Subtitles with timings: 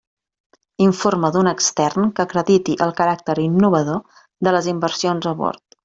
[0.85, 5.67] Informe d'un extern que acrediti el caràcter innovador de les inversions a bord.